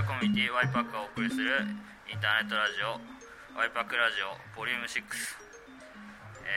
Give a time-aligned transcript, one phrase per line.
[0.00, 1.60] ャーコミュニティワイパックがお送りする
[2.08, 2.96] インターネットラジオ
[3.52, 5.04] ワイパックラジオボリューム6、え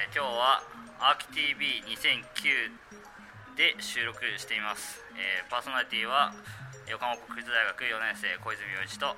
[0.08, 0.64] ー今日は
[1.04, 2.72] アーキ TV2009
[3.60, 6.32] で収録しています、えーパーソナリティは
[6.88, 9.12] 横浜国立大学4年生小泉洋一と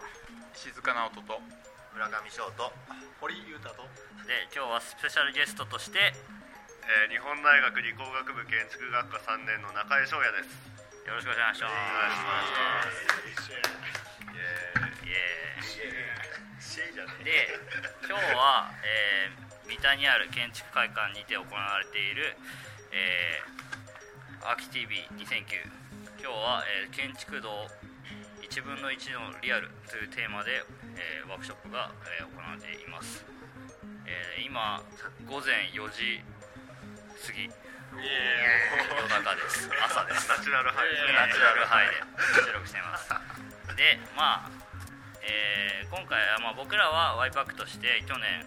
[0.58, 1.38] 石塚直人と
[1.94, 2.74] 村上翔と
[3.22, 3.86] 堀裕太と。
[4.26, 10.74] で今日はスペシャルゲストとしてえー日本大学理工学部建築学科3年の中江翔也です。
[11.06, 11.76] よろしくお願いします
[17.26, 17.50] で
[18.06, 22.38] 今日は、えー三田にある建築会館にて行われている、
[22.94, 25.58] えー、アーキ TV2009
[26.22, 27.50] 今日は、えー建築道
[28.46, 30.62] 1分の1のリアルというテーマで、
[30.98, 33.26] えーワークショップが、えー行われています、
[34.06, 34.82] えー今
[35.26, 36.22] 午前4時
[37.26, 42.02] 過ぎ夜中です朝ですナチュラルハイでナチュラルハイで
[42.42, 43.10] 収録しています
[43.76, 44.65] でまあ、
[45.26, 48.44] えー今回は、まあ、僕らはワイパックとして去年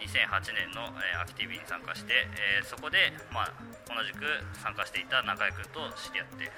[0.00, 2.28] 2008年の、えーアキティビに参加して、
[2.60, 3.52] えーそこで、まあ、
[3.88, 4.24] 同じく
[4.60, 6.50] 参加していた中居君と知り合って、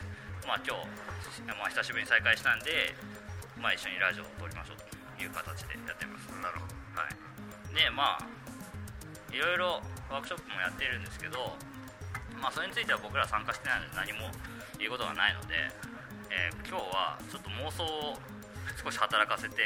[0.47, 2.95] まあ、今日、まあ、久しぶりに再会したんで、
[3.61, 6.27] まあ、一緒にラジオを撮りましょうという形でやってます。
[6.43, 6.75] なるほど。
[6.99, 7.15] はい、
[7.75, 8.27] でまあ
[9.31, 11.57] いろいろワークショップもやっているんですけど、
[12.41, 14.29] まあ、それについては僕ら参加してないので何も
[14.79, 15.55] 言うことがないので、
[16.31, 18.17] えー今日はちょっと妄想を
[18.85, 19.63] 少し働かせて、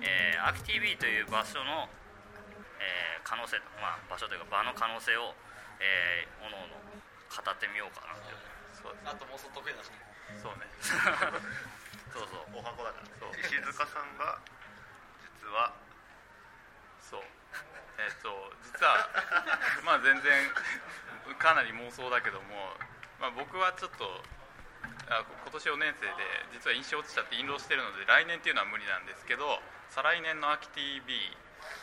[0.00, 1.88] えー、アキ TV という場所の、
[2.78, 5.32] えー可能性、まあ、場所というか場の可能性を、
[5.80, 8.36] えー、おのおの語ってみようかなと
[8.76, 9.88] そうあと妄想得意だし
[10.38, 10.68] そうね。
[12.12, 12.58] そうそう。
[12.58, 13.32] お箱だからそう。
[13.40, 14.38] 石塚さんが
[15.20, 15.72] 実は
[17.00, 17.22] そう。
[17.98, 19.08] えっ、と実は
[19.84, 20.50] まあ全然
[21.38, 22.76] かなり妄想だけども、
[23.20, 24.24] まあ、僕はちょっと
[25.08, 29.60] あ今年4年生で実は印象落ちちゃって印籠してるので来年っていうのは無理なんですけど
[29.92, 31.34] 再来年の秋 TV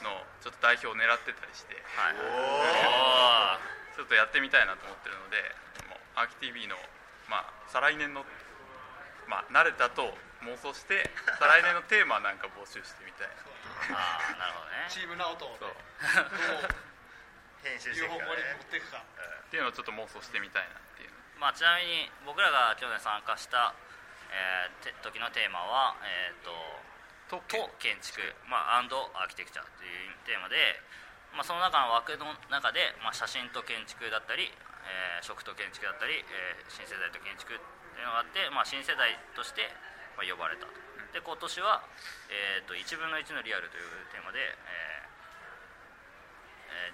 [0.02, 5.38] のちょっと代表を狙ってたりしてはいちょっとやってみたいなと思ってるので
[5.90, 6.76] もうアキ TV の、
[7.30, 8.26] まあ、再来年の、
[9.30, 11.06] まあ、慣れたと妄想して
[11.38, 13.46] 再来年のテーマなんか募集してみたいな。
[13.94, 14.90] あーなるほどね。
[14.90, 15.58] チームナオトを
[17.62, 18.58] 編集していくからね。
[18.58, 19.06] 持っていくか。
[19.06, 20.81] っていうのをちょっと妄想してみたいな
[21.41, 23.74] まあ、ちなみに僕らが去年参加した、
[24.29, 26.53] えーて時のテーマは、えー、と
[27.25, 30.78] とと建築、まあ、アンドアーキテクチャというテーマで、
[31.34, 34.53] まあ、その中の枠の中で、まあ、写真と建築だったり、
[34.85, 37.66] えー食と建築だったり、えー新世代と建築って
[37.97, 39.66] いうのがあって、まあ、新世代として、
[40.13, 40.78] まあ、呼ばれたと。
[41.09, 41.81] で今年は、
[42.30, 44.53] えー、と1分の1のリアルというテーマで、え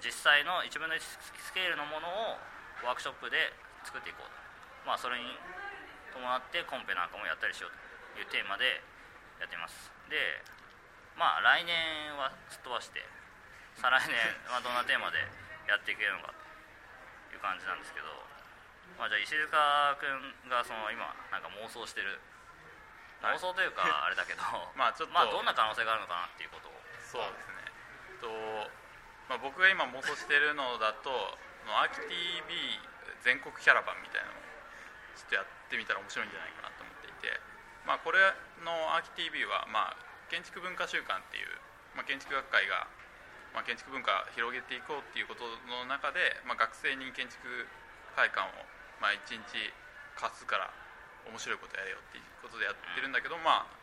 [0.00, 2.40] 実際の1分の1スケールのものを
[2.88, 3.52] ワークショップで
[3.88, 4.36] 作っていこうと、
[4.84, 5.24] まあ、それに
[6.12, 7.74] 伴ってコンペなんかもやったりしよう
[8.12, 8.84] というテーマで
[9.40, 9.88] やっています。
[10.12, 10.44] で
[11.16, 11.74] まあ来年
[12.20, 13.00] はすっ飛ばして
[13.80, 14.14] 再来年
[14.52, 15.24] はどんなテーマで
[15.66, 16.34] やっていけるのか
[17.32, 18.06] という感じなんですけど、
[18.98, 22.20] まあ、じゃあ石塚君がその今なんか妄想してる
[23.24, 23.36] はい。
[23.36, 24.42] 妄想というか あれだけど
[24.76, 26.76] まあちょっとまあどんな可能性があるのかなっていうことを。
[27.08, 27.72] そうですね。
[28.20, 28.28] と、
[29.28, 31.38] まあ、僕が今妄想してるのだと
[31.68, 32.80] アーキ TV
[33.24, 34.42] 全国キャラバンみたいなのを
[35.16, 37.34] ちょっとやってみたら面白いんじゃないかなと思っていて、
[37.84, 38.20] まあ、これ
[38.62, 39.96] のアーキ TV は、まあ、
[40.30, 41.50] 建築文化週間っていう、
[41.96, 42.86] まあ、建築学会が、
[43.52, 47.66] まあ、建築文化を広げていこうっていうことの中で、まあ、学生に建築
[48.14, 48.50] 会館を、
[49.02, 49.72] まあ、1日
[50.18, 50.70] 貸すから
[51.26, 53.78] 面白いことやれよっていうことでやってるんだけど、まあ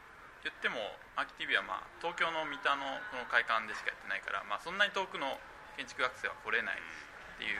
[0.46, 0.78] 言っても
[1.18, 5.42] アーキ TV はまあ東京の三田のこの会館でしかやってないから、まあ、そんなに遠くの
[5.74, 7.58] 建築学生は来れないっていう、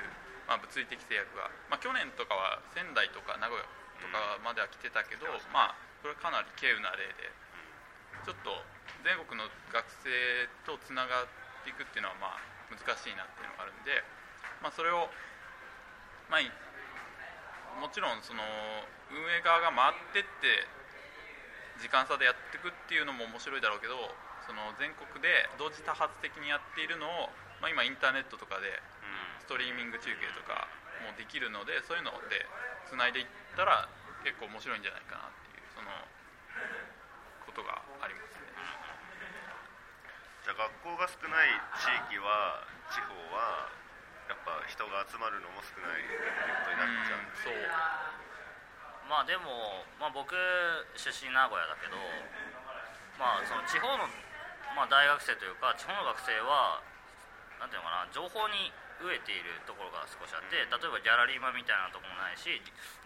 [0.48, 3.66] まあ、物理的制約が、まあ、去年とかは仙台とか名古屋
[3.98, 7.46] とかまでは来てたけど、まあこれはかなり稀有な例で。
[8.26, 8.58] ちょっと
[9.06, 10.10] 全国の学生
[10.66, 11.30] とつながっ
[11.62, 12.42] ていくっていうのはまあ
[12.74, 14.02] 難しいなっていうのがあるんで、
[14.66, 15.14] まあ、それを、
[16.26, 16.50] まあ、い
[17.78, 18.42] もちろんその
[19.14, 20.66] 運営側が回ってって
[21.78, 23.94] 時間差でやっていくっていうのも面白いだろうけど
[24.50, 25.30] その全国で
[25.62, 27.30] 同時多発的にやっているのを、
[27.62, 28.74] まあ、今インターネットとかで
[29.46, 30.66] ストリーミング中継とか
[31.06, 32.50] もできるのでそういうので
[32.90, 33.86] つないでいったら
[34.26, 35.94] 結構面白いんじゃないかなっていうその
[37.46, 38.50] ことがありますね。
[40.42, 43.70] じゃあ学校が少ない地域は地方は
[44.30, 47.58] やっぱ人が集まるのも少ないっていうことになっちゃうんですそう
[49.06, 50.34] まあでも、まあ、僕
[50.98, 51.98] 出身名古屋だけど、
[53.22, 54.10] まあ、その地方の、
[54.74, 56.82] まあ、大学生というか地方の学生は
[57.62, 62.48] なんていうのかな情報に飢えているところが少しあって例えばギャラリーマンみたいなところもないし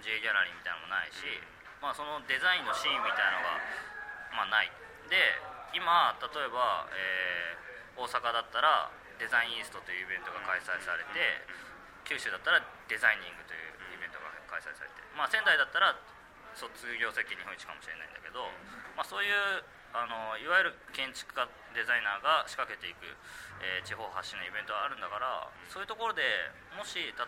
[0.01, 1.25] J ギャラリーみたいなのもないし、
[1.81, 4.71] まあ、そのデザインのシーンみたいなのが、まあ、ない。
[5.09, 5.17] で
[5.73, 7.69] 今例えば、えー
[7.99, 8.87] 大阪だったら
[9.19, 11.19] デザインイーストというイベントが開催されて
[12.07, 15.99] 九州だったらデザイニングというイベントが開催されて、まあ、仙台だったら
[16.55, 18.47] 卒業設計日本一かもしれないんだけど、
[18.95, 23.05] まあ、そういうあのいわゆる建築家デザイナーが仕掛けていく、
[23.61, 26.21] えー地方発信のイベントがあるんだからそういうところで
[26.77, 27.25] もし例えば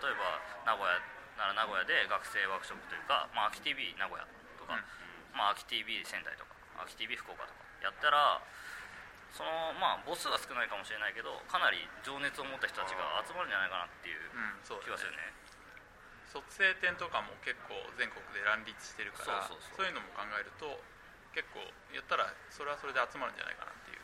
[0.64, 1.00] 名古屋
[1.40, 4.28] なら名古屋で学生ワークショップというか、まあ、秋 TV 名古屋
[4.62, 4.78] とか、
[5.34, 6.54] まあ、秋 TV 仙台とか
[6.86, 8.42] 秋 TV 福岡とかやったら
[9.32, 14.60] そのまあ母数は少ないかもしれないけどかなり情熱を持った人たちが集まるんじゃないかなっていううん。
[14.62, 14.92] そうだね。
[14.92, 15.34] 気がするね。
[16.28, 19.84] 卒生展とかも結構全国で乱立してるからそうそう。
[19.84, 20.80] そういうのも考えると
[21.32, 21.64] 結構
[21.96, 24.04] やったらそれはそれで集まるんじゃないかなっていう。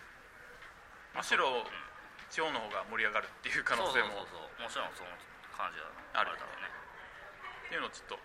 [1.15, 1.87] むしろうん
[2.27, 4.27] 地方の方が盛り上がるっていう可能性も。
[4.27, 5.11] そうそうそうもちろんその
[5.55, 6.67] 感じはあるあるだろうね。
[6.67, 8.19] っていうのをちょっと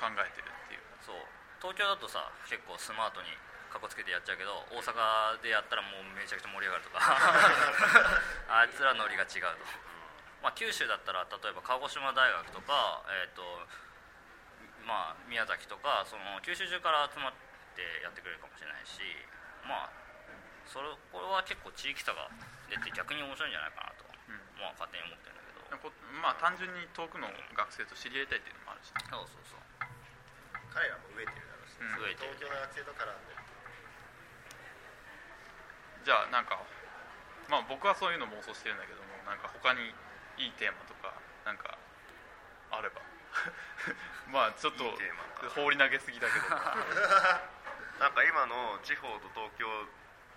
[0.00, 0.84] 考えてるっていう。
[1.04, 1.20] そう。
[1.60, 3.28] 東京だとさ結構スマートに
[3.68, 7.00] かっこつけてやっちゃうけど大阪でやったらもうめちゃくちゃ盛り上がるとか。
[8.48, 9.64] あいつらノリが違うと、
[10.42, 13.44] まあ、九州だったら例えば鹿児島大学とか、えーと
[14.88, 17.49] まあ、宮崎とかその九州中から集まって
[18.02, 18.98] やってくれるかもしれないし
[19.62, 20.00] まあ
[20.70, 22.30] それこれは結構地域差が
[22.70, 24.38] 出て逆に面白いんじゃないかなと、うん。
[24.54, 25.90] まあ、勝手に思ってるんだけど。
[25.90, 25.90] こ
[26.22, 27.26] まあ単純に遠くの
[27.58, 28.94] 学生と知り合いたいっていうのもあるし。
[28.94, 29.66] ねそうそうそう。
[30.70, 31.90] 彼らも飢えてるだろうし、うん。
[31.98, 32.38] 増えてる。
[32.38, 33.34] 東京の学生と絡んで
[36.00, 36.56] じゃあなんか
[37.50, 39.92] まあ僕はそういうの妄想してるんだけどもなんか他に
[40.40, 41.12] いいテーマとか
[41.44, 41.76] なんか
[42.70, 43.02] あれば。
[44.32, 44.86] まあちょっと
[45.54, 46.56] 放り投げすぎだけど
[48.00, 49.68] なんか今の地方と東京、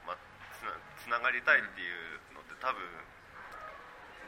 [0.03, 0.19] まあ、
[0.99, 2.83] つながりたいっていうのって多分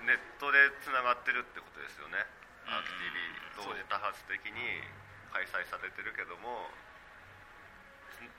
[0.07, 2.15] ネットでつながってるってことですよね、
[2.63, 2.79] うん。
[2.79, 3.11] アーキ TV
[3.59, 4.79] 同時多発的に
[5.35, 6.71] 開催されてるけども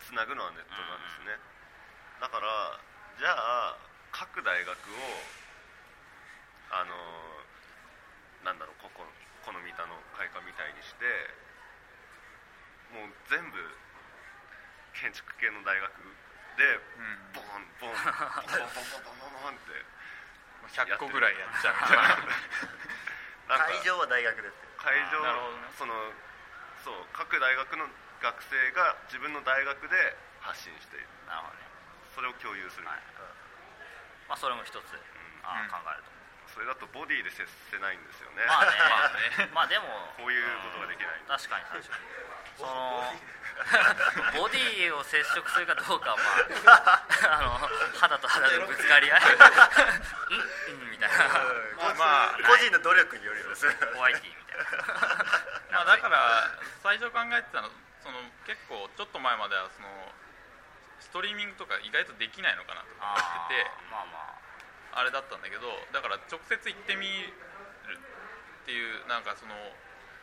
[0.01, 1.37] つつなぐのはネットなんですね、
[2.17, 2.81] だから
[3.21, 3.77] じゃあ
[4.17, 4.73] 各大学を
[6.73, 6.97] あの
[8.49, 9.05] なんだろうここ
[9.45, 11.05] この三田の会館みたいにして
[12.97, 13.61] もう全部
[14.97, 15.93] 建築系の大学
[16.57, 17.37] でうん。
[17.37, 19.85] ボンボンボンボンボンボンボンボンって
[20.73, 21.77] 100個ぐらいやっちゃう
[23.47, 25.93] 会場は大学ですよ会場ねその
[26.83, 27.87] そう各大学の
[28.19, 31.67] 学生が自分の大学で発信しているなるほどね
[32.17, 33.03] それを共有する、はい
[34.27, 34.83] まあそれも一つ、
[35.47, 36.11] あうん考えると
[36.51, 39.87] それだとボディで接せないんですよね、まあねまあねまあでも
[40.19, 42.03] こういうことができないうん確かに確かに
[42.59, 43.07] その
[44.37, 46.17] ボディを接触するかどうかは
[46.65, 47.07] まあ
[47.39, 49.21] あの肌と肌のぶつかり合い。
[49.21, 51.17] うんうんみたいな。
[51.97, 54.65] まあ個人の努力によりますホワイティみたいな。
[55.73, 56.51] まあだから
[56.83, 57.71] 最初考えてたの
[58.03, 60.15] その結構ちょっと前まではその
[61.01, 63.71] ストリーミングとか意外とできないのかなとか思あってて。
[63.89, 64.37] ーまあま
[64.97, 68.01] あれだったんだけどだから直接行ってみる
[68.65, 69.55] っていうなんかその、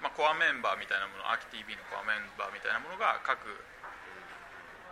[0.04, 3.40] まあ、コアメンバーみたいなものアキ TV のコアメンバーみたいなものが各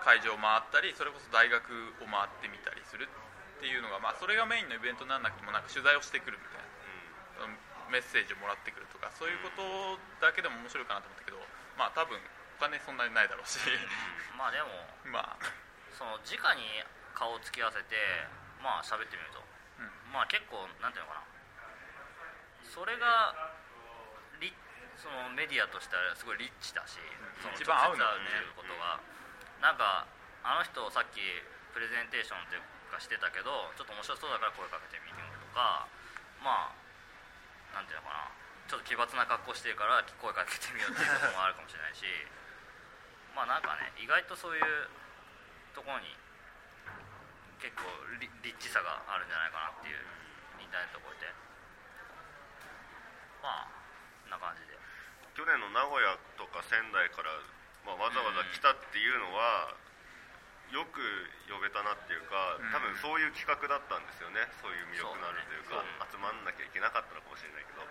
[0.01, 1.59] 会場を回ったりそれこそ大学
[2.01, 6.65] を回ってみたりするっていうのが、まあ、それがメインのイベントにならなくてもなんか取材をしてくるみたい
[7.43, 7.59] なうん
[7.93, 9.61] メッセージをもらってくるとかそういうこと
[10.23, 11.37] だけでも面白いかなと思ったけど
[11.75, 13.57] まあ多分お金そんなにないだろうし。
[13.57, 14.69] あまあでも
[15.11, 15.37] まあ。
[15.97, 16.81] その直に
[17.13, 17.95] 顔を突き合わせて
[18.61, 19.43] まあ喋ってみると。
[19.77, 20.13] うん。
[20.13, 21.25] まあ結構なんていうのかな。
[22.69, 23.50] それがリ
[25.01, 27.01] そのメディアとしてはすごいリッチだし、
[27.41, 29.01] その一番合うっていうことが、
[29.57, 30.05] なんか
[30.45, 31.19] あの人さっき
[31.73, 35.87] プレゼンテーションっていうかしてたけどちょっと面白そうだから声かけてみてみるとか
[36.43, 36.75] まあ
[37.73, 38.41] なんていうのかな。
[38.69, 42.07] ちょっと奇抜な格好してるから声かけてみようっていうこともあるかもしれないし。
[43.35, 44.89] まあなんかね意外とそういう
[45.73, 46.15] ところに
[47.59, 47.83] 結構
[48.19, 50.03] リリッチさがあるんじゃないかなっていう
[50.59, 51.33] インターネットを超えて
[53.41, 53.67] まあ
[54.23, 54.70] こんな感じで
[55.33, 57.31] 去年の名古屋とか仙台から、
[57.87, 59.73] まあ、わざわざ来たっていうのは、
[60.71, 61.03] よく
[61.51, 62.71] 呼べたなっていうかうん。
[62.71, 64.47] 多分そういう企画だったんですよね。
[64.63, 65.91] そういう魅力のあるというかね。
[66.07, 67.83] 集まんなきゃいけなかったのかもしれないけど。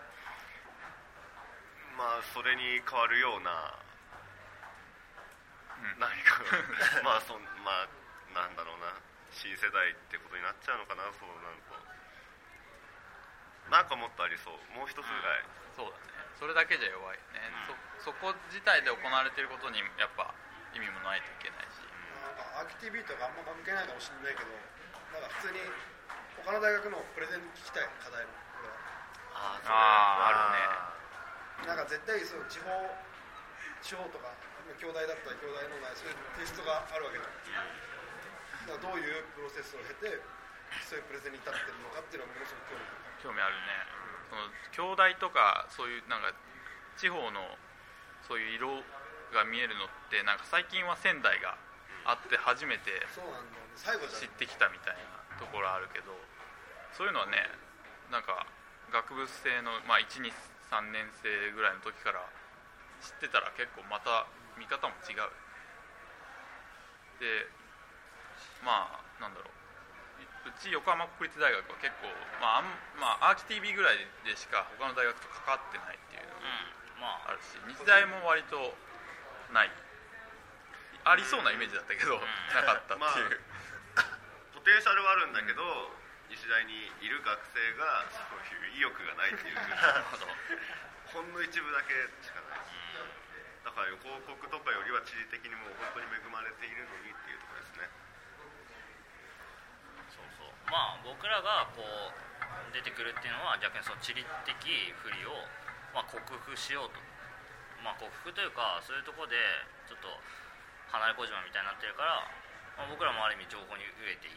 [2.00, 3.76] まあそれに変わるような
[5.76, 6.00] うん。
[6.00, 6.40] 何か
[7.04, 7.88] まあそんまあ
[8.32, 8.96] なんだろうな。
[9.30, 11.04] 新世代ってことになっちゃうのかな。
[11.12, 11.76] そうなると
[13.70, 14.56] なんかもっとありそう。
[14.72, 15.44] もう一つぐらい、
[15.76, 17.40] そうだねそれだけじゃ弱いよね、
[17.98, 20.32] そそこ自体で行われていることにやっぱ
[20.72, 21.80] 意味もないといけないし。
[22.20, 24.52] なんかアーキ TV とかあんま関係ないかもしれないけど
[25.16, 25.60] なんか普通に
[26.44, 28.76] 他の大学のプレゼン聞きたい課題のこれは
[29.34, 32.70] ああーあるねなんか絶対そう地方
[33.82, 34.30] 地方とか
[34.78, 37.24] 兄弟だったら兄弟のないそういうテイストがあるわけだ。
[37.24, 37.30] だ
[38.78, 40.20] からどういうプロセスを経て
[40.86, 43.18] そういうプレゼンに至ってるのかっていうのはものすごく興味ある。
[43.18, 44.46] 興味あるねその
[44.94, 46.30] 兄弟とかそういうなんか
[46.96, 47.42] 地方の
[48.24, 48.70] そういう色
[49.34, 51.58] が見えるのってなんか最近は仙台が
[52.06, 52.94] あって初めて
[53.76, 56.14] 知ってきたみたいなところあるけど
[56.94, 57.42] そういうのはね
[58.10, 58.46] なんか
[58.90, 62.26] 学部生の、まあ、123年生ぐらいの時から
[63.02, 64.26] 知ってたら結構また
[64.58, 65.30] 見方も違う。
[67.22, 67.46] で
[68.64, 69.59] まあなんだろうう
[70.58, 72.66] ち横浜国立大学は結構、まあ
[72.98, 77.32] まあ、アーキ TV ぐらいでしか他の大学と関わってないっていうのうがんまあ。
[77.32, 78.74] あるし日大も割と
[79.54, 79.70] ない
[81.04, 82.24] ありそうなイメージだったけど、ん。
[82.52, 83.40] なかったっていう、
[84.52, 85.64] ポテンシャルはあるんだけど
[86.28, 89.56] 日大にいる学生がそういう意欲がないっていう。
[91.10, 92.60] ほんの一部だけしかない。
[93.64, 97.86] だから広告とかよりは地理的にもう本当に恵まれているのにっていうところですね
[100.10, 102.14] そうそうまあ僕らがこう
[102.72, 104.54] 出てくるっていうのは逆にその地理的
[105.02, 105.34] 不利を、
[105.90, 107.02] まあ、克服しようと。
[107.82, 109.36] まあ克服というかそういうところで
[109.90, 110.08] ちょっと
[110.94, 112.22] 離れ小島みたいになってるから、
[112.78, 114.34] まあ、僕らもある意味情報に飢えてい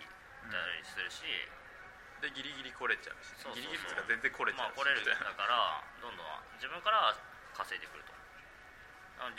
[0.49, 1.21] たりするし、
[2.23, 6.25] でギリギリ来れちゃうしギリギリっていうか全然来れちゃうし、まあ来れるだからどんどん
[6.55, 7.13] 自分から
[7.53, 8.13] 稼いでくると。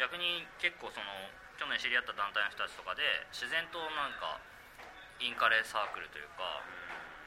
[0.01, 1.09] 逆に結構その
[1.61, 4.41] 去年知り合った団体の人たちとかで自然となんか
[5.21, 6.65] インカレサークルというか、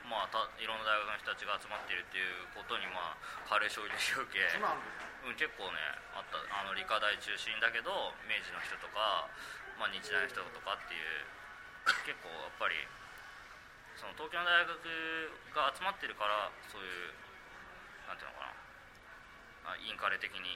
[0.08, 3.20] まあ、たいろんな大学の人たちが集まっているっていうことにまあ
[3.52, 4.40] 軽い衝撃を受け
[5.28, 5.80] うん、結構ね
[6.16, 9.28] あったあの理科大中心だけど明治の人とか、
[9.76, 11.28] まあ、日大の人とかっていう
[12.08, 12.80] 結構やっぱり
[14.00, 14.80] その東京の大学
[15.52, 17.12] が集まってるからそういう
[18.08, 18.48] なんていうのか
[19.68, 20.56] なあインカレ的に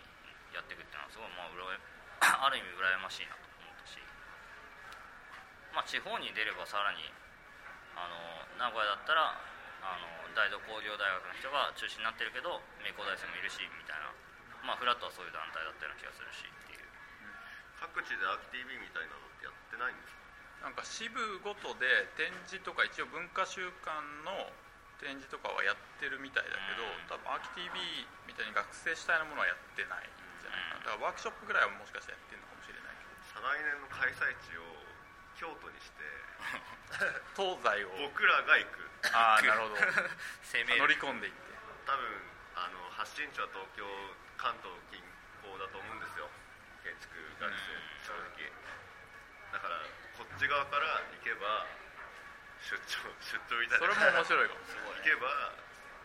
[0.56, 1.76] やっていくっていうのはすごいまあうらや
[2.22, 4.00] ある意味羨ましいなと思ったし、
[5.76, 7.04] まあ、地方に出ればさらに
[7.98, 9.36] あの名古屋だったら
[9.82, 14.12] あの大同工業大学の人が中心になってるけど名工大生もいるしみたいな、
[14.64, 16.86] まあ、フラットはそういう団体だったような気がするしっていう。
[17.82, 20.14] 各地でアーキ TV みたいなのってやってないんです
[20.62, 20.70] か？
[20.70, 24.54] なんか支部ごとで展示とか一応文化週間の
[25.02, 27.10] 展示とかはやってるみたいだけど、うん。
[27.10, 27.74] 多分アーキ TV
[28.30, 30.94] みたいに学生主体のものはやってないんじゃないかな。
[30.94, 34.62] だからワークショップぐらいはもしかしたらやってるのかもしれないけ再来年の開催地を
[35.42, 36.06] 京都にして
[37.34, 38.14] ど 東西を。
[38.14, 38.86] 僕らが行く。
[39.10, 39.76] ああなるほど。
[40.54, 41.42] 攻め乗りる込んでいって。
[41.90, 42.06] 多分
[42.54, 43.82] あの発信地は東京
[44.38, 45.02] 関東近
[45.42, 46.30] 郊だと思うんですよ。
[46.86, 47.58] 建築学生
[48.06, 48.54] 正直。
[49.52, 49.82] だから
[50.14, 51.66] こっち側から行けば
[52.62, 53.94] 出張 出張みたいな。
[53.96, 54.62] それも面白いかも。
[54.94, 55.30] 行けば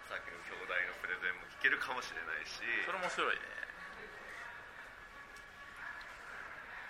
[0.08, 2.62] さっきの兄弟のプレゼンも聞けるかもしれないし。
[2.86, 3.42] それ面白いね。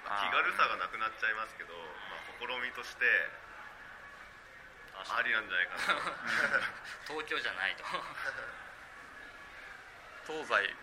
[0.07, 3.05] まあ気軽さがなくなっちゃいますけど、まあ、試みとして
[4.97, 6.01] ありなんじゃないかな。
[7.07, 7.85] 東京じゃないと。
[10.27, 10.75] 東西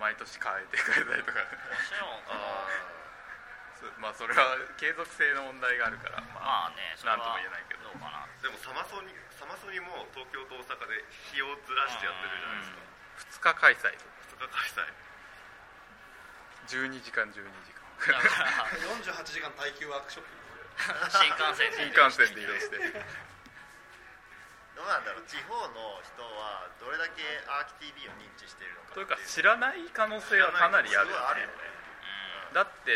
[0.00, 1.38] 毎年変えてくれたりとか。
[1.40, 1.46] も
[1.88, 2.66] ちろんあ
[4.00, 7.84] まあそれは継続性の問題があるからまあまあねそれはなんとも言えないけど。
[7.84, 8.26] どうかな。
[8.26, 12.70] ーでもサマソニサマソニも東京と大阪で日をずらしてやってるじゃないです
[13.40, 13.52] か。
[13.52, 14.04] 2日開催と
[14.36, 14.92] 2日開催。
[16.66, 20.36] 12時間12時間48時間耐久ワークショップ。
[21.10, 21.76] 新幹線で。
[21.76, 22.42] 新幹線で。
[22.42, 22.76] 移動して
[24.76, 31.56] どうなんだろう地方の人はどれだけアーキ TV を認知しているのかというか知らない可能性はかなりあるすごいあるよね。
[32.52, 32.92] だって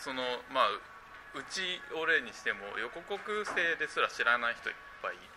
[0.00, 5.28] そのまあうちを例にしても横国生ですら知らない人いっぱいいる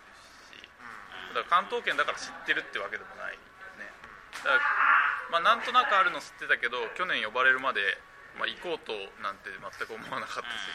[0.48, 0.64] し。
[1.36, 3.40] だから関東圏だから知ってるってわけでもないよ
[3.76, 3.92] ね。
[4.40, 4.64] だから
[5.28, 8.00] まあなんとなくあるの知ってたけど去年呼ばれるまで、
[8.38, 10.68] まあ、行こうとなんて全く思わなかったし、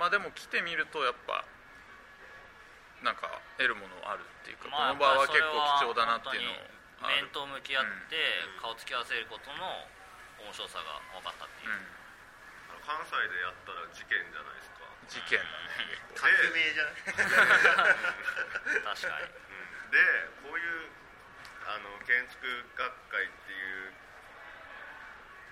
[0.00, 1.44] まあでも来てみるとやっぱ
[3.04, 3.28] なんか
[3.60, 5.52] 得るものあるっていうか、まあこの場は結構
[5.84, 8.16] 貴重だなっていうのを面と向き合って
[8.60, 9.84] 顔つき合わせることの
[10.40, 11.84] 面白さが分かったっていう、うん。
[12.80, 14.88] 関西でやったら事件じゃないですか。
[15.06, 17.04] 事件だね革命じゃない？
[18.96, 19.28] 確かに。
[19.28, 19.36] う
[19.92, 19.92] ん。
[19.92, 20.00] で
[20.40, 20.88] こういう
[21.68, 22.46] あの建築
[22.78, 23.85] 学会っていう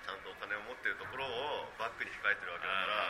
[0.05, 3.09] ちゃんとお金を持ってるところをバックに控えてるわけだから、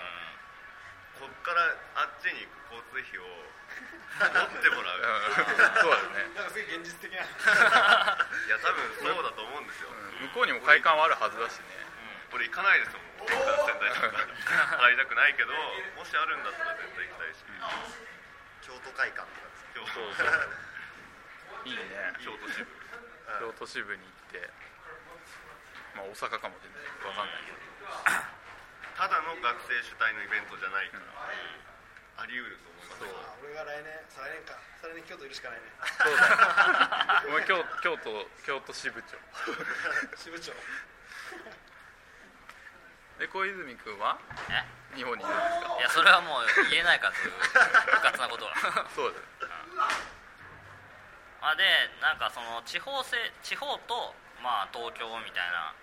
[1.19, 5.03] こっからあっちに行く交通費を持ってもらう。
[5.03, 5.83] うん。
[5.83, 6.31] そうだね。
[6.39, 7.19] なんかすげえ現実的な。
[7.19, 7.27] い
[8.49, 9.91] や多分そうだと思うんですよ、
[10.23, 11.83] 向こうにも会館はあるはずだしね。
[12.31, 13.05] これ行かないですもん。
[13.27, 14.09] 仙台とか
[14.79, 15.53] 払いたくないけど
[15.97, 17.45] もしあるんだったら絶対行きたいし、
[18.63, 20.29] 京都会館とかです京そうそう
[21.65, 22.13] いいね。
[22.21, 22.67] 京都支部。
[23.41, 24.51] 京都支部に行って
[25.95, 27.59] まあ大阪かもしれないわかんないけど。
[28.95, 32.99] ただの学生主体のイベントじゃないから、あり得ると思います。
[33.01, 33.09] そう。
[33.11, 34.55] あ俺が来年再来年か。
[34.81, 35.67] 再来年京都いるしかないね。
[35.83, 39.19] そうだお前京京都京都支部長。
[40.17, 40.53] 支部長。
[43.19, 44.19] で小泉君は？
[44.51, 44.65] え？
[44.97, 45.77] 日本にいるんですか？
[45.79, 47.43] いやそれはもう言えないからそういうう
[48.03, 48.55] かつなことは。
[48.95, 49.21] そうだ
[51.43, 51.65] あで
[52.01, 55.75] なんかその地方性地方とまあ東京みたいな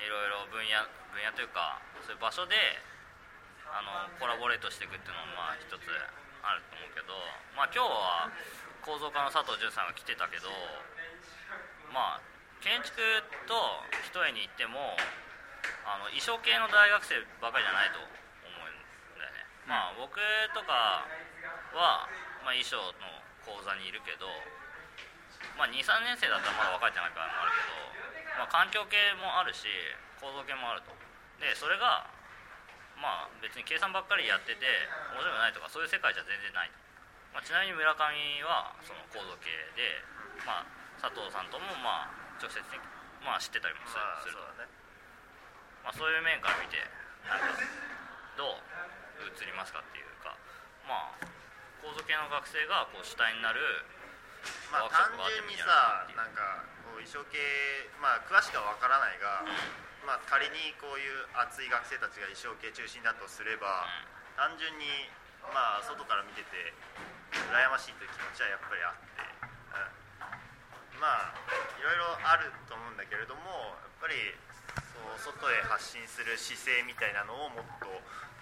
[0.00, 2.56] いろいろ分野分野というかそういう場所で
[3.72, 5.82] あのコラボレートしていくっていうのもまあ一つ
[6.44, 7.16] あると思うけど
[7.56, 8.30] まあ今日は
[8.84, 10.48] 構造家の佐藤潤さんが来てたけど
[11.90, 12.24] まあ
[12.60, 12.98] 建築
[13.48, 13.56] と
[14.06, 14.94] 一重に行っても
[15.84, 18.08] あの衣装系の大学生ばかりじゃないと思
[18.48, 20.18] うんだよね、まあ僕
[20.54, 21.06] とか
[21.74, 22.06] は、
[22.42, 23.06] まあ、衣装の
[23.42, 24.26] 講座にいるけど
[25.56, 28.05] まあ、23年生だったらまだ若いんじゃないかなもあるけど、
[28.36, 29.66] まあ、環境系もあるし
[30.20, 30.92] 構造系もあると。
[31.40, 32.08] でそれが
[32.96, 34.64] まあ別に計算ばっかりやってて
[35.12, 36.80] 面白くないとかそういう世界じゃ全然ないと、
[37.36, 38.16] まあ、ちなみに村上
[38.48, 40.00] はその構造系で、
[40.48, 42.80] まあ、佐藤さんともまあ直接的に、
[43.20, 44.40] まあ、知ってたりもする,、と。
[44.40, 44.72] そうだね。
[45.84, 46.80] まあ、そういう面から見て
[47.28, 47.52] なんか
[48.40, 48.60] ど
[49.20, 50.32] う映りますかっていうか。
[50.88, 51.36] まあ
[51.86, 53.62] 構造系の学生がこう主体になる
[54.70, 57.38] まあ単純にさなんかこう衣装系
[58.02, 59.42] まあ詳しくは分からないが、
[60.06, 63.88] まあ仮にこういう熱い学生たちが衣装系中心だとすれば、
[64.38, 64.86] 単純に
[65.50, 66.74] まあ外から見てて
[67.32, 69.22] 羨ましいという気持ちはやっぱりあって、
[70.94, 71.36] うん、まあ
[71.78, 74.34] いろいろあると思うんだけれどもやっぱり
[75.20, 77.88] そう外へ発信する姿勢みたいなのをもっと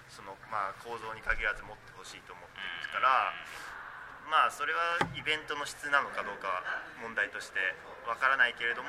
[0.09, 3.35] そのまあ構造に限らず持ってほしいと思っているから。
[4.31, 6.65] まあそれはイベントの質なのかどうかは
[7.01, 7.61] 問題として
[8.09, 8.89] わからないけれども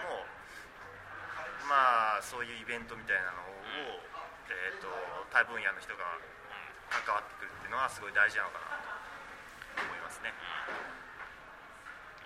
[1.67, 4.00] まあそういうイベントみたいなのを、
[4.48, 4.88] えー、と
[5.34, 6.19] 他分野の人が
[6.89, 8.80] 関わってくるっていうのはすごい大事なのかな
[9.76, 10.32] と思いますね。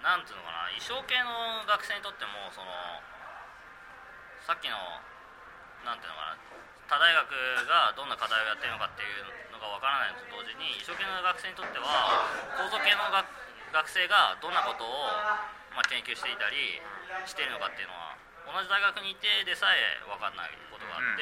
[0.04, 2.72] なんていうのかな衣装系の学生にとってもその
[4.48, 4.80] さっきの
[5.84, 6.40] なんていうのかな
[6.88, 7.28] 他大学
[7.68, 13.28] がどんな課題をやってるのかっていうのがわからないのと同時に衣装系の学生にとっては構造系の学
[13.70, 15.14] 学生がどんなことを、
[15.78, 16.82] まあ、研究していたり
[17.30, 18.18] しているのかっていうのは
[18.50, 21.22] 同じ大学にいてでさえ分かんないことがあって、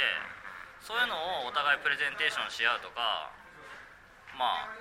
[0.80, 3.36] そういうのをお互いプレゼンテーションし合うとか
[4.40, 4.72] まあ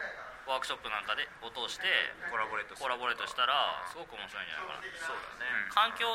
[0.46, 1.90] ワークショップなんかでを通して
[2.30, 4.86] コラボレートコラボレートしたらすごく面白いんじゃないかな。
[5.02, 6.06] そうだね、環境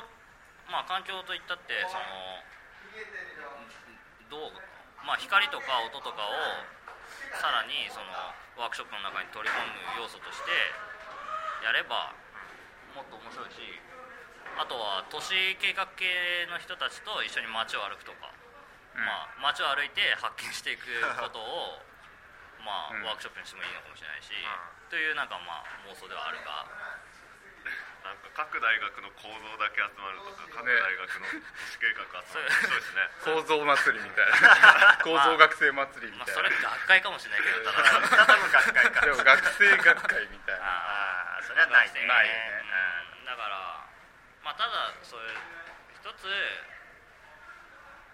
[0.71, 2.39] まあ環境といったってその
[4.31, 4.55] どう
[5.03, 6.63] まあ光とか音とかを
[7.37, 8.09] さらにその
[8.59, 9.57] ワークショップの中に取り込
[9.97, 10.51] む要素として
[11.65, 12.13] やれば
[12.93, 13.61] もっと面白いし
[14.59, 16.05] あとは都市計画系
[16.51, 18.35] の人たちと一緒に街を歩くとか、
[18.93, 21.79] まあ街を歩いて発見していくことを
[22.61, 23.05] まあ、うん。
[23.05, 26.69] ワークショップにしてもいいのかもしれないし、うというなんかまあ妄想ではあるが
[28.01, 33.09] なんか各大学の構造だけ集まるとか各大学の都市計画集まる そうですね。
[33.21, 39.01] 構造祭りみたいな構造学生祭りみまあ、たいな、それ学会かもしれないけどただただの学会か。
[39.05, 40.65] でも学生学会みたいな。
[40.65, 42.05] ああそれはないね。
[42.07, 42.63] ないね。
[43.19, 43.25] うん。
[43.25, 43.85] だから
[44.43, 45.37] まあただそういう
[46.01, 46.25] 一つ、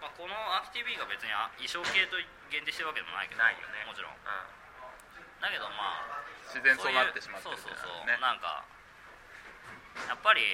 [0.02, 2.18] まあ、このアキティビーが別にあ衣装系と
[2.50, 3.86] 限定してるわけでもないけどないよね。
[3.86, 4.14] もちろん。
[4.14, 4.18] う
[5.42, 8.66] だけどまあ自然そうなってしまってるそうそうそう、ねなんか
[10.06, 10.46] やっぱり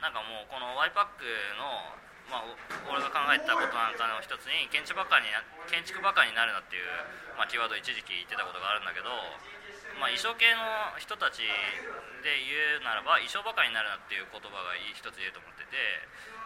[0.00, 1.26] なんかもうこの y パック
[1.60, 1.92] の、
[2.32, 2.48] まあ、
[2.88, 6.88] 俺が考えたことなんかの一つに建築ばっかにな建築ばっかりになるなっていう、
[7.36, 9.10] まあ、キーワード一時期言ってたことがあるんだけど、
[10.00, 11.44] まあ、衣装系の人たち
[12.22, 15.76] で言うならば衣装ばかりになるなっていう言葉が一つ言えると思ってて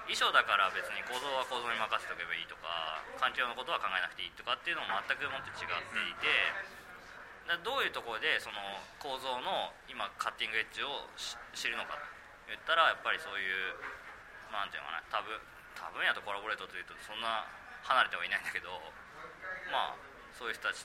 [0.08, 6.82] 衣装だから別に構造は構造に任せておけばいいとか環境のことは考えなくていいとかっていうのも全くもって違っていて。
[7.66, 8.56] どういうところでその
[9.02, 11.10] 構造の今カッティングエッジを
[11.52, 12.11] 知るのかと
[12.48, 13.76] 言ったらやっぱりそういう
[14.52, 15.38] なんていうのかな多分
[15.78, 17.48] 多分やとコラボレートというとそんな
[17.82, 18.68] 離れてはいないんだけど
[19.72, 19.98] まあ
[20.36, 20.84] そういう人たち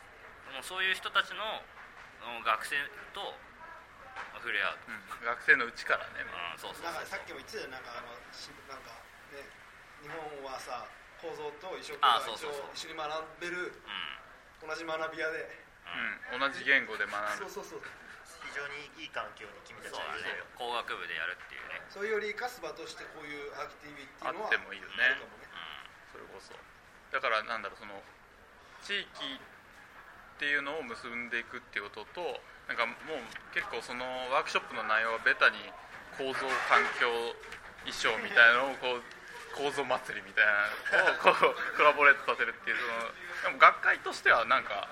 [0.54, 1.44] もうそういう人たちの
[2.24, 2.76] うん学生
[3.14, 3.36] と
[4.42, 4.78] 触れ合う。
[4.82, 6.26] と、うん学生のうちからね。
[6.26, 8.94] うん、そうそうそうなんかさっきも言ってたよなんかあのしなんか
[9.34, 9.44] ね
[10.02, 10.86] 日本はさ
[11.22, 12.70] 構造と衣装系あがそうそうそう。
[12.74, 13.10] 一緒に学
[13.42, 13.74] べる
[14.62, 14.70] うん。
[14.70, 15.68] 同じ学び屋で。
[16.34, 17.14] うん、同じ言語で学
[17.46, 17.82] ぶそうそうそう。
[17.82, 17.90] 非
[18.58, 20.58] 常にいい環境に君たちそうだねはいるね。
[20.58, 25.06] 工学部でやるっていうね、そういうより生かす場としてこういうアクティビティのはあってもいいよね。
[25.06, 25.46] あるかもね。
[26.10, 26.58] それこそ。
[27.14, 28.02] だからなんだろうその
[28.82, 33.24] 地域っていうのを結んでいくっていうこととなんかもう
[33.56, 35.58] 結構そのワークショップの内容はベタに
[36.20, 37.08] 構造環境
[37.88, 39.04] 衣装みたいなのをこう
[39.56, 40.70] 構造祭りみたいな
[41.02, 44.90] のをこうコラボレートさせるっていうそのでも学会としてはなんか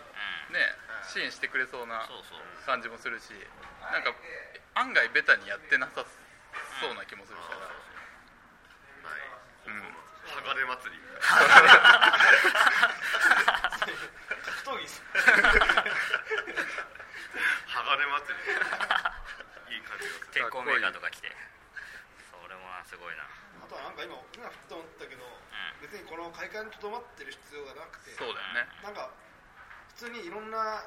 [0.52, 0.76] ね
[1.08, 2.10] 支援してくれそうな
[2.66, 3.32] 感じもするし
[3.92, 4.14] なんか
[4.76, 6.06] 案外ベタにやってなさ
[6.82, 7.72] そうな気もするから、
[9.72, 9.82] うん、
[10.26, 11.00] 鋼祭り。
[14.44, 15.02] 格闘技っす。
[17.68, 18.36] 鋼祭
[19.70, 19.76] り。
[19.76, 21.32] いい感じがする鉄鋼メーカーとか来て。
[22.28, 23.24] それもなすごいな。
[23.24, 25.24] あとはなんか今今ふっと思ったけど、
[25.82, 28.12] 別にこの会館にとどまってる必要がなくて。
[28.20, 28.68] そうだよね。
[28.84, 29.12] なんか
[29.96, 30.84] 普通にいろんな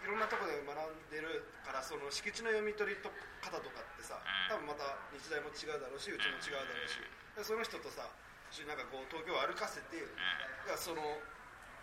[0.00, 3.08] いろんなところで学んでるからその敷地の読み取りと
[3.40, 7.00] 方とかってさ、多分また日大も違うだろうしうちも違うだろうし、
[7.36, 8.04] でその人とさ
[8.68, 10.04] なんかこう東京を歩かせて、
[10.76, 11.00] その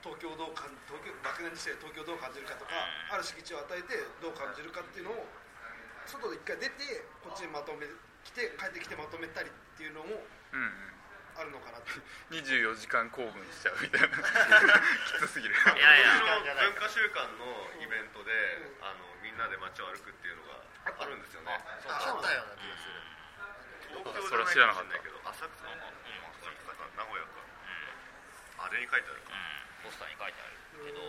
[0.06, 2.74] 東京をどう感東京漠然として東京をどう感じるかとか、
[3.10, 5.26] ある敷地を与えてどう感じるかっていうのを
[6.06, 7.90] 外で一回出てこっちにまとめ
[8.22, 10.22] 来て帰ってきてまとめたりっていうのも
[10.54, 10.97] うんうん
[11.38, 12.02] あるのかなって。
[12.34, 14.10] 24時間公文しちゃうみたいな。
[15.06, 15.54] きつすぎる。
[15.54, 16.18] いやいや。
[16.18, 17.46] うちの文化週間の
[17.80, 18.34] イベントで、
[18.82, 20.62] あのみんなで街を歩くっていうのが
[21.00, 21.54] あるんですよね。
[21.82, 21.92] そう。
[21.94, 23.02] あったような気がする。
[24.04, 24.90] 東それは知らなかった。
[24.90, 25.80] ないけど浅草浅
[26.66, 29.28] 草か名古屋か、あれに書いてあるか。
[29.88, 31.00] ポスターに書いてあるけど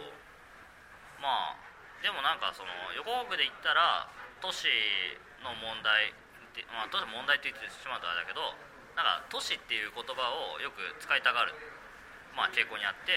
[1.18, 1.58] まあ
[1.98, 4.06] でもなんかその横国で言ったら
[4.38, 4.70] 都市
[5.42, 8.54] の問題ってまあ都市問題って言ってしまうとあれだけど
[8.98, 11.54] なんか都市っていう言葉をよく使いたがる
[12.34, 13.14] まあ傾向にあって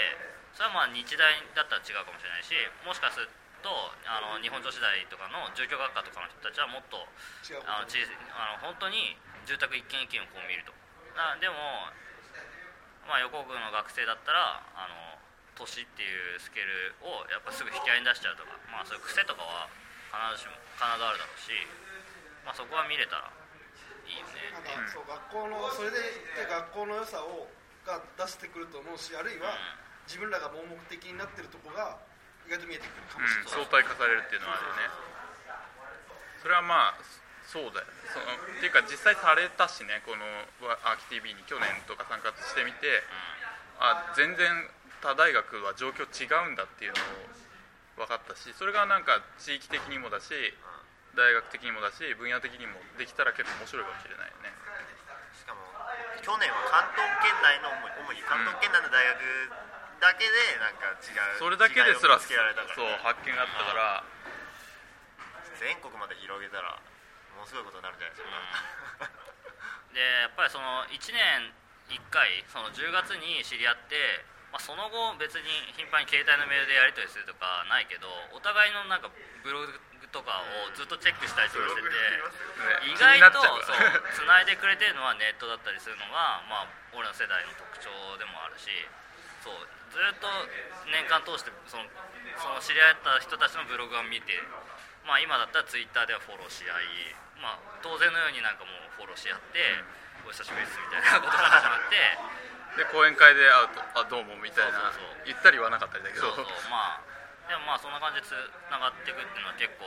[0.54, 2.54] それはまあ日大だったら違うかもしれないし
[2.86, 3.26] もしかする
[3.65, 3.70] と
[4.06, 7.02] あの日本女子大とかの住居学科とかの人たちはもっと
[7.46, 7.65] 違う。
[7.65, 7.98] あのち
[8.34, 10.74] あの本当に住宅一軒一軒をこう見ると。
[11.17, 11.89] あでも、
[13.06, 15.17] まあ、横国の学生だったらあの
[15.54, 19.70] 都市っていうスケールをやっぱすぐ引き合いに出しちゃうとか、まあ、そういう癖とかは
[20.10, 21.54] 必ずしも必ずあるだろうし、
[22.48, 23.30] まあ、そこは見れたら
[24.52, 25.98] なんかそう学校のそれで
[26.50, 27.48] 学校の良さを
[27.86, 29.58] が出してくると思うしあるいは
[30.06, 31.98] 自分らが盲目的になってるとこが
[32.46, 35.12] 意外と見えてくるかもしれない、うん、相対化されるっていうのはあるよね。
[36.42, 36.98] それはまあ
[37.46, 37.94] そうだよね。
[38.10, 40.26] そのっていうか実際されたしねこの
[40.86, 43.02] アーキ TV に去年とか参加してみて、
[43.78, 44.50] あ全然
[45.02, 50.34] 他大学は状況違うんだっていうのを分かったしそれがなんか地域的にもだし
[51.15, 54.54] 大学的にもだし分野的にもできたら結構面白いかもしれないよね。
[55.36, 55.62] しかも
[56.24, 57.71] 去年は関東圏内の
[58.08, 59.19] 主に関東圏内の大学
[60.00, 64.04] だけでなんか違うそれだけですらられたから、そうね、発見があったから。
[65.62, 66.74] 全国まで広げたら
[67.38, 69.13] ものすごいことになるんじゃないですか、
[69.93, 71.54] でやっぱりその1年
[71.93, 75.45] 1回その10月に知り合って、まあ、その後別に
[75.78, 79.12] 頻繁に携帯のメールでやり取りするとかないけどお互いのなんか
[79.43, 79.80] ブログ
[80.12, 81.89] とかをずっとチェックしたりとかしてて
[82.91, 83.63] 意外とそう
[84.13, 88.67] つないでくれてるのはネットだったりするのが、まあ、俺の世代の特徴でもあるし
[89.41, 89.58] そう
[89.91, 90.28] ずっと
[90.88, 91.88] 年間通してその
[92.39, 94.39] その知り合った人たちのブログを見て、
[95.04, 97.12] まあ、今だったらツイッターではフォローし合い、
[97.43, 99.60] まあ、当然のようになんかもうフォローし合って、
[100.24, 102.32] お久しぶりですみたいなことが始まって。
[102.80, 105.28] で講演会で会うと「あどうも」みたいなそうそうそう。
[105.28, 106.32] 言ったりはなかったりだけど。
[106.32, 106.71] そうそう。
[106.71, 107.11] まあ
[107.52, 108.32] でもまあそんな感じでつ
[108.72, 109.84] ながっていくっていうのは結構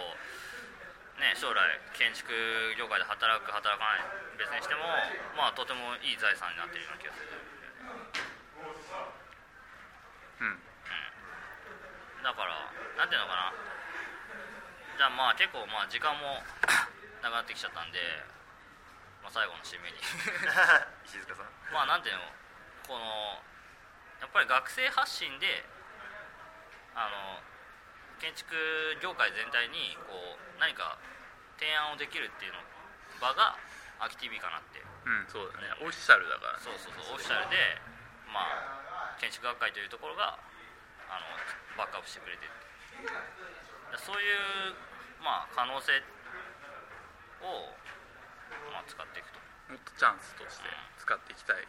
[1.16, 1.56] ね将来
[1.96, 2.28] 建築
[2.76, 4.04] 業界で働く働かない
[4.36, 4.84] 別にしても
[5.32, 7.32] まあとてもいい財産になってるような気がする
[10.44, 10.60] うん。
[12.20, 12.68] だから
[13.00, 13.56] なんていうのかな。
[14.98, 16.44] じゃあまあ結構まあ時間も
[17.24, 17.98] なくなってきちゃったんで、
[19.24, 19.96] まあ、最後の締めに。
[21.08, 21.48] 石塚さん。
[21.72, 22.28] まあなんていうの。
[22.84, 23.40] この
[24.20, 25.64] やっぱり学生発信で
[26.94, 27.40] あの
[28.24, 28.56] 建築
[29.04, 30.96] 業界全体にこう何か
[31.60, 32.64] 提案をできるっていうの
[33.20, 33.52] 場が
[34.00, 34.80] アキ TV かなって。
[34.80, 35.68] うんそうだね。
[35.84, 36.64] オフィシャルだからね。
[36.64, 37.76] そうそうそうオフィシャルで
[38.32, 38.48] ま
[39.12, 40.40] あ建築学会というところが
[41.12, 41.36] あの
[41.76, 42.48] バックアップしてくれて
[44.00, 44.72] そういう
[45.20, 45.92] まあ可能性
[47.44, 47.76] を、
[48.72, 49.44] まあ、使っていくと。
[49.68, 51.68] もっとチャンスとして使っていきたいよ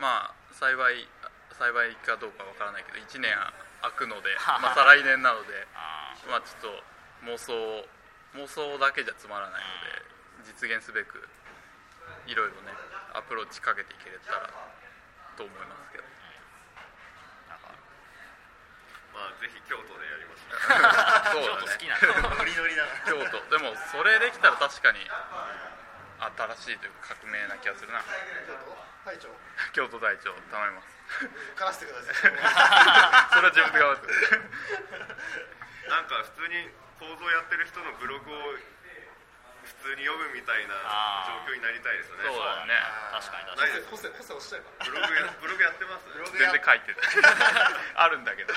[0.00, 1.04] まあ幸い
[1.52, 3.36] 幸いかどうかわからないけど1年
[3.82, 6.84] 空くのでまあ再来年なのであまあちょっと
[7.26, 7.52] 妄想
[8.36, 11.28] 妄想だけじゃつまらないので実現すべく
[12.26, 12.72] いろいろね
[13.14, 14.50] アプローチかけていけれたら
[15.36, 16.04] と思いますけど。
[19.10, 20.60] まあぜひ京都でやりましょう。
[21.34, 21.66] そうだね。
[21.66, 21.98] 京都好きな
[22.30, 22.36] の。
[22.36, 22.92] ノリノリだな。
[23.04, 23.58] 京都。
[23.58, 25.00] でもそれできたら確かに
[26.56, 28.00] 新しいというか革命な気がするな。
[28.00, 28.06] 京
[28.64, 29.28] 都隊長。
[29.72, 31.00] 京都大長頼みます。
[31.60, 32.14] らせてください。
[32.20, 34.06] それは自分で頑張って。
[35.90, 38.52] なんか普通に構造やってる人のブログを
[39.64, 40.74] 普通通に読むみたいな
[41.46, 42.24] 状況になりたいですよね。
[42.24, 42.74] そうだね。
[43.12, 43.72] 確かに確かに。
[43.72, 43.88] ないです。
[43.90, 46.06] ホセホセ押したいかブログやブログやってます？
[46.08, 47.00] ブログ全然書いてた
[48.02, 48.54] あるんだけど。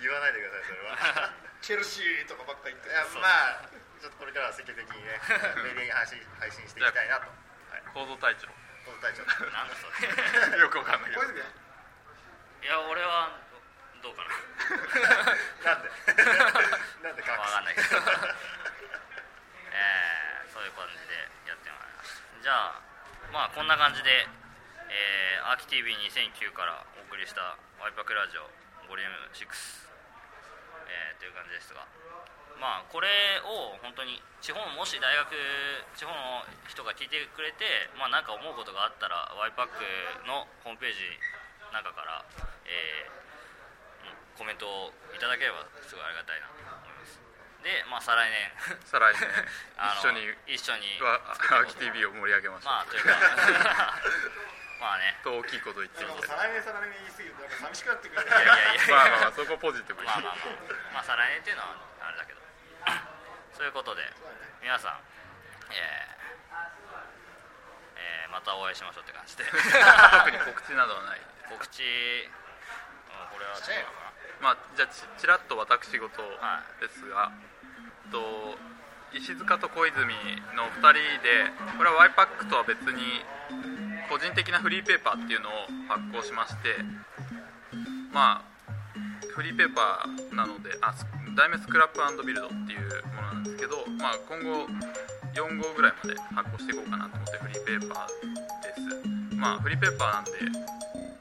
[0.00, 1.32] 言わないでくださいそれは。
[1.60, 2.88] チェルシーとかばっか言って。
[2.88, 3.20] いやま
[3.62, 3.68] あ
[4.00, 5.20] ちょっとこれからは積極的にね
[5.62, 7.22] メディアに配信配信していきたいなと。
[7.70, 7.82] はい。
[7.92, 8.48] 構造隊長
[8.88, 10.08] この隊長なんだそれ。
[10.64, 11.22] よくわかんないけど。
[11.22, 11.46] 小泉は
[12.62, 13.36] いや俺は
[14.02, 14.30] どうかな。
[15.76, 15.90] なんで？
[17.04, 17.30] なんで隠す？
[17.30, 17.86] わかんないけど。
[19.72, 21.14] えーそういう感じで
[21.46, 22.40] やってまいりました。
[22.42, 22.80] じゃあ
[23.30, 24.26] まあこんな感じで、
[24.88, 28.50] えー、アーキ TV2009 からお送りしたワイパクラジオ
[28.88, 29.46] ボリューム6、
[30.88, 31.86] えーという感じですが
[32.60, 33.08] まあこれ
[33.46, 35.30] を本当に地方もし大学
[35.94, 39.82] 地方の人が聞いてくれてまあなんか思うことがあったらワイパック
[40.26, 41.02] のホームページ
[41.72, 42.24] なんかから、
[42.66, 43.18] えー
[44.38, 47.18] コメントをいただければすごいありがたいなと思います。
[47.66, 48.54] でまあ再来年。
[48.86, 49.18] 再来年。
[49.98, 51.02] 一緒に一緒に。
[51.02, 53.18] わアーキ TV を盛り上げましょう、まあというか
[54.78, 55.18] まあね。
[55.26, 58.22] と大きいこと言ってでもみて再来年再来年言い過ぎるとなんか寂しくなってくる。
[58.22, 60.06] いやいやいやまあまあまあそこポジティブに。
[60.06, 60.94] まあまあまあ。
[60.94, 61.74] まあ再来年っていうのは
[63.58, 64.06] そういうことで
[64.62, 65.02] 皆さん
[65.74, 66.18] えー
[67.98, 69.42] えーまたお会いしましょうって感じで。
[69.50, 71.20] 特に告知などはない。
[71.50, 73.98] 告知うんこれは違うか
[74.40, 77.32] まあじゃあちちらっと私事はですが、
[78.12, 78.56] と
[79.12, 80.14] 石塚と小泉
[80.54, 83.24] の2人でこれはワイパックとは別に
[84.08, 86.76] 個人的なフリーペーパーっていうのを発行しまして
[88.12, 88.48] まあ
[89.34, 90.94] フリーペーパーなのであ
[91.38, 92.82] ス題名スクラップビルドっていう
[93.14, 94.66] ものなんですけど、まあ、今後
[95.38, 98.10] 4号ぐらいまで発行していこうかなと思ってフリーペーパー
[98.66, 99.38] です。
[99.38, 100.32] まあフリーペーパーなんで、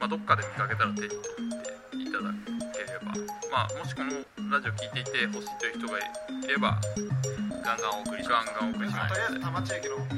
[0.01, 2.33] まあ、どっかで見かけたら手に取っていただ
[2.73, 3.13] ければ。
[3.53, 4.09] まあもしこの
[4.49, 6.01] ラジオ聞いていて欲しいという人がい
[6.49, 6.81] れば
[7.61, 8.57] ガンガンお送りしガンます。
[8.57, 10.17] ガンお送りしまとりあえすず田町駅のあ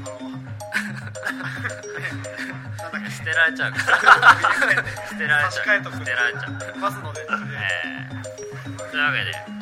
[2.95, 3.73] の 捨てられちゃう。
[3.75, 3.83] か
[4.15, 4.39] ら
[5.11, 5.91] 捨てられちゃう。
[5.91, 6.79] 捨てられちゃう。
[6.79, 8.89] バスので、えー。
[8.91, 9.58] というわけで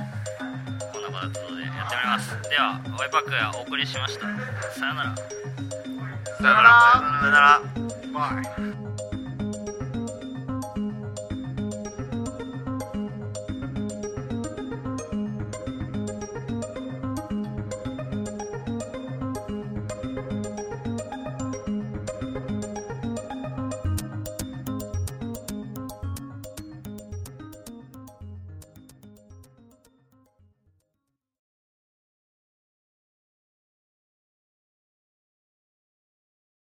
[2.17, 4.21] ますではワイパックがお送りしました。
[4.71, 5.15] さよなら。
[5.15, 6.69] さよなら。
[7.19, 7.62] さよなら。
[8.12, 8.76] バイ